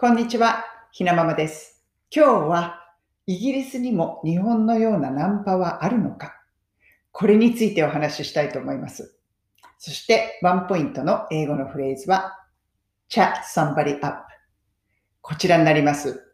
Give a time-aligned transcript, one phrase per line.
[0.00, 1.82] こんにちは、ひなままです。
[2.14, 2.78] 今日は
[3.26, 6.34] イギリスにも日本のようなナンパはあるのか
[7.10, 9.18] これについてお話ししたいと思います。
[9.76, 12.38] そしてワンポイントの英語のフレーズは
[13.10, 14.18] chat somebody up
[15.20, 16.32] こちらになります。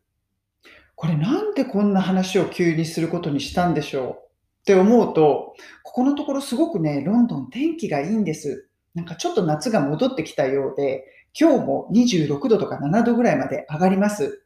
[0.94, 4.10] これなんでこんな話を急にすることにしたんでしょう？
[4.10, 8.68] って思うと、ここのところすごくね、ロンドン天気がいいんです。
[8.94, 11.06] なんかちょっと夏が戻ってきたようで、
[11.38, 14.44] 今日も26度とか7度ぐらいまで上がります。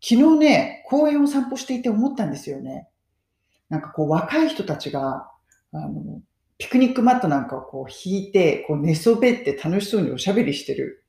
[0.00, 2.88] 昨日ね、公園を散歩していて思ったんですよね。
[3.68, 5.30] なんかこう若い人たちが、
[5.72, 6.22] あの、
[6.56, 11.04] ピクニックマットなんかをこう引いて、こう寝そべって楽しそうにおしゃべりしてる。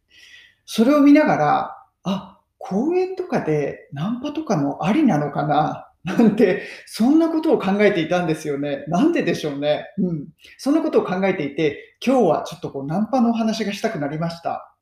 [0.66, 5.86] それを見ながら、あ、公園とかでナンパとかもありなのかな？
[6.04, 8.84] なんて、そんなことを考えていたんですよね。
[8.88, 9.86] なんででしょうね。
[9.98, 10.28] うん。
[10.58, 14.76] そんなことを考えていて、今日はちょっとこうナンパのお話がしたくなりました。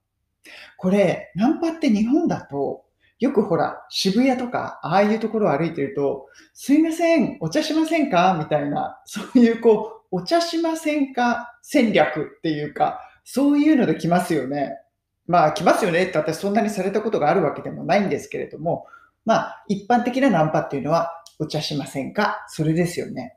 [0.78, 2.86] これ、ナンパって日本だと、
[3.20, 8.36] よくほら、渋谷とか、ああいうところを歩いてると、すいません、お茶しませんか？
[8.38, 11.58] みたいな、そういうこう、お茶しませんか？
[11.64, 14.78] 戦略っていうか、そういうので来ますよね。
[15.26, 18.86] まあ、来ますよねって私そんなにされたことがあるわけでもないんですけれども、
[19.26, 22.46] まあ、一般的なナンパっていうのは、お茶しませんか？
[22.50, 23.36] それですよね。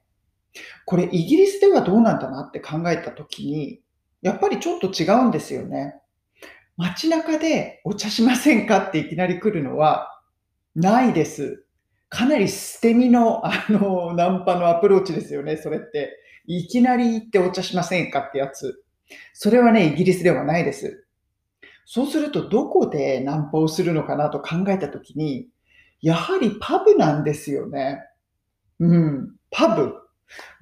[0.84, 3.80] これ、イギリスではどうなんだなって考えたときに、
[4.20, 5.96] やっぱりちょっと違うんですよね。
[6.80, 10.18] 街中でお茶しませんかっていきなり来るのは
[10.74, 11.66] ないです。
[12.08, 16.16] かなり捨て身の、あの、ナンパのアプローチですよね、それって。
[16.46, 18.82] いきなり行ってお茶しませんかってやつ。
[19.34, 21.06] それはね、イギリスではないです。
[21.84, 25.48] そうすると、どこでナンパをするのかなと考えたときに、
[26.00, 28.00] やはりパブなんですよね。
[28.78, 29.92] うん、パブ。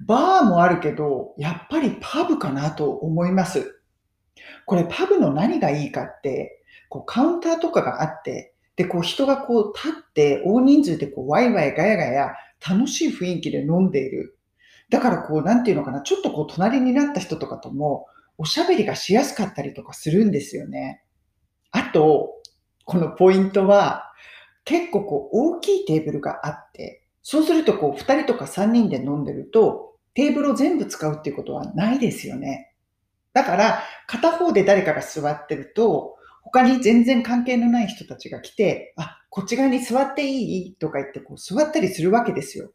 [0.05, 3.78] バーもあるけど、やっぱりパブかなと思います。
[4.65, 12.33] これパブの何がいいかって、こうカウンターとかがあって、で、こう人がこう立って大人数でこうワイワイガヤガヤ
[12.67, 14.37] 楽しい雰囲気で飲んでいる。
[14.89, 18.07] だからこう、なんていうのかな、ちょっとこう隣になった人とかとも
[18.37, 21.03] おしゃべりがしやすかったりとかするんですよね。
[21.71, 22.31] あと、
[22.85, 24.05] このポイントは、
[24.65, 32.68] 結構こう大きいテーブルがあって、そうするとこう2人とか3人で飲んでると、テーブルを全部使うっていうことはないですよね。
[33.39, 40.75] だから、片方で誰かが座ってると、他に全然関係のない人たちが来て、あ、こっち側に座っていい？
[40.75, 42.71] とか言ってこう座ったりするわけですよ。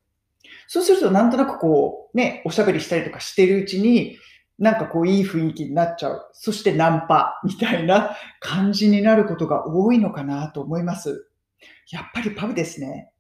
[0.69, 4.17] そうするとなんとなくこうね、おしゃべりしたりとかしてるうちに、
[4.59, 6.31] なんかこういい雰囲気になっちゃう。
[6.33, 11.29] そしてナンパみたいな感じになることが多いのかなと思います。
[11.91, 13.11] やっぱりパブですね。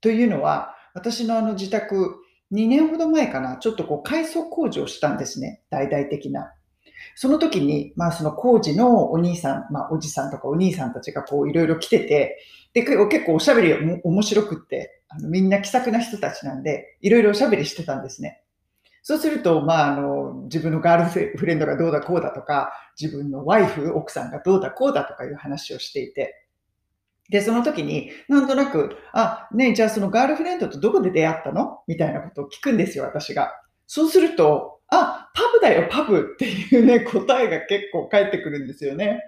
[0.00, 2.16] というのは、私のあの自宅、
[2.52, 5.62] 2年ほど前かな、ちょっとこう改装工事をしたんですね。
[5.70, 6.52] 大々的な。
[7.14, 12.38] その時に、まあその工事のお兄さん、まあおじさんとかお兄さんたちがこういろいろ来てて、
[12.72, 18.42] で、結構おしゃべり面白くって、あのみんな気さくな人たちなんで、いろいろおしゃべりしてたんですね。
[19.02, 26.42] そうすると、まあ、あの、自分のガールフレンドがどうだこうだとか、自分のワイフ、奥さんがどうだこうだとかいう話をしていて、
[27.30, 31.82] で、その時に、なんとなく、あ、ねじゃあそのガールフレンドとどこで出会ったの？
[31.86, 33.52] みたいなことを聞くんですよ、私が。
[33.86, 39.22] そうすると、あ、パブだよ、パブっていうね、 答えが結構返ってくるんですよね。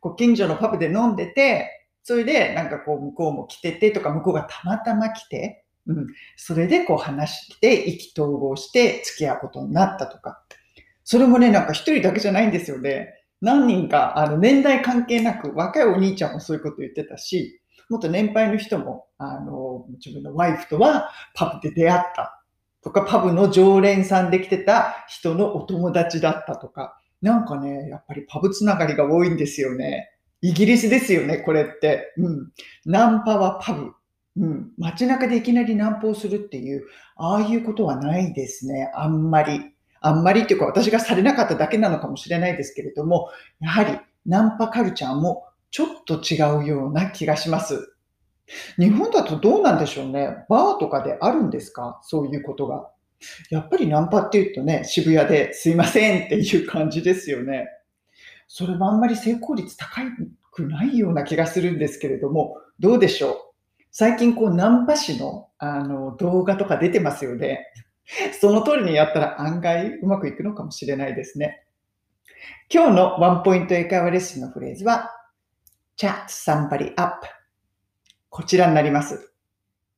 [0.00, 10.42] こう近所のパブで飲んでて、それでなんかこう向こうも来ててとか、向こうがたまたま来て、うん、それでこう話して意気投合して付き合うことになったとか。
[11.04, 13.14] それもね、なんか一人だけじゃないんですよね。
[13.40, 22.41] 何人か、あの、年代関係なく、若いお兄ちゃんもそういうこと言ってたし、もっと年配の人も、あの、自分のワイフとはパブで出会った
[22.82, 30.10] とか、パブの常連さんで来てた人のお友達だったとか、なんかね、やっぱりパブつながりが多いんですよね。
[30.40, 32.12] イギリスですよね、これって。
[32.18, 32.52] うん。
[32.84, 33.92] ナンパはパブ。
[34.36, 34.72] うん。
[34.76, 36.84] 街中でいきなりナンパをするっていう、
[37.16, 38.90] ああいうことはないですね。
[38.94, 39.72] あんまり。
[40.00, 43.28] あんまりっていうか私がされなかっただけなのかもしれないですけれども、
[43.60, 47.94] やはりナンパカルチャーもちょっと違うような気がします。
[48.78, 50.44] 日本だとどうなんでしょうね。
[50.48, 52.00] バーとかであるんですか？
[52.02, 52.90] そういうことが。
[53.50, 57.66] やっぱりナンパって言うとね、渋谷ですいませんっていう感じですよね。
[58.48, 60.00] それもあんまり成功率高
[60.50, 63.36] くないような気がするんですけれども、どうでしょう？
[63.90, 67.66] 最近こうナンパ師のあの動画とか出てますよね。
[68.40, 71.64] その通りにやったら案外うまくいくのかもしれないですね。
[72.68, 75.10] 今日のワンポイント英会話レッスンのフレーズは
[75.96, 77.24] chat somebody up
[78.32, 79.30] こちらになります。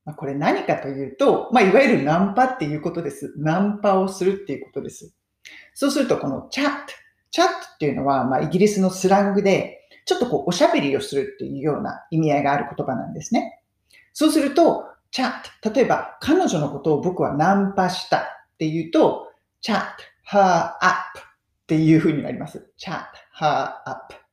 [0.04, 3.32] ま、これ何かというと、まあ、いわゆるナンパっていうことです。
[3.38, 5.14] ナンパをするっていうことです。
[5.72, 6.92] そうすると、このチャット。
[7.30, 13.62] チャットっていうのは、まあ、イギリスのスラングで、ちょっとこうおしゃべりをするっていうような意味合いがある言葉なんですね。
[14.12, 15.32] そうすると、チャッ
[15.62, 15.70] ト。
[15.72, 18.22] 例えば、彼女のことを僕はナンパしたっ
[18.58, 19.28] ていうと、
[19.60, 22.68] チャット、her up っていう風になります。
[22.76, 22.98] チャッ
[23.38, 24.23] ト、her up。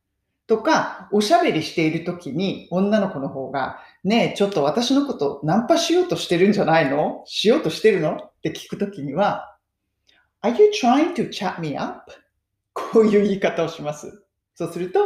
[0.52, 7.24] とか、おしゃべりしているときに女の子の方が、ねえ、ちょっと私のことナンパしようとしてるんじゃないの？
[7.26, 8.18] しようとしてるの？
[8.18, 9.58] って聞くときには、
[10.44, 12.12] Are you trying to chat me up?
[12.74, 14.26] こういう言い方をします。
[14.56, 15.00] そうすると、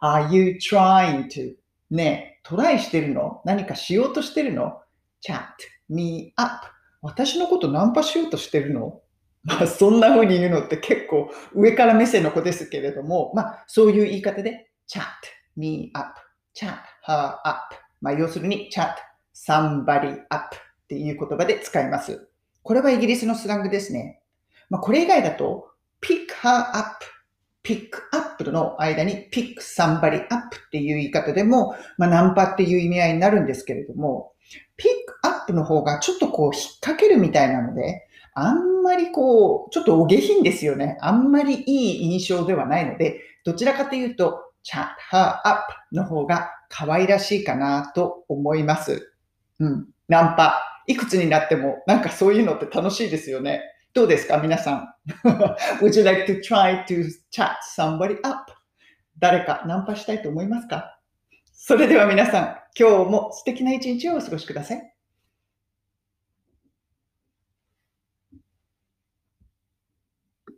[0.00, 1.54] Are you trying to?
[1.90, 3.42] ねえ、トライしてるの？
[3.44, 4.80] 何かしようとしてるの
[5.26, 5.40] ?chat
[5.88, 6.68] me up.
[7.02, 9.00] 私のことナンパしようとしてるの？
[9.42, 15.04] まあ、そんな風に言うのって結構上から目線の子ですけれども、まあ、そういう言い方で chat
[15.56, 16.18] me up,
[16.54, 18.94] chat her up まあ、要するに chat
[19.34, 22.28] somebody up っていう言葉で使います。
[22.62, 24.20] これはイギリスのスラングですね。
[24.70, 25.70] まあ、これ以外だと
[26.00, 27.04] pick her up
[27.64, 34.32] pick up の間に pick somebody up っていう言い方でも、まあ、ナンパっていう意味合いになるんですけれども、
[34.76, 34.86] pick
[35.22, 40.98] up の方がちょっとこう引っ掛けるみたいなので、あんまりこう、ちょっとお下品ですよね。
[41.00, 49.12] あんまりいい印象ではないので、どちらかというと、chat her up の方が可愛らしいかなと思います。
[49.60, 49.88] うん。
[50.08, 50.60] ナンパ。
[50.86, 53.62] いくつになってもなんかそういうのって楽しいですよね。
[53.94, 54.88] どうですか皆さん？
[55.80, 58.52] Would you like to try to chat somebody up?
[59.18, 60.98] 誰かナンパしたいと思いますか？
[61.52, 64.93] それでは皆さん、今日も素敵な一日をお過ごしください。